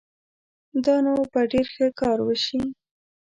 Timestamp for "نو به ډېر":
1.05-1.67